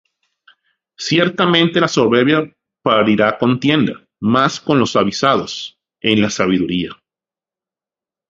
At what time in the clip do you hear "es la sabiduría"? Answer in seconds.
5.99-6.97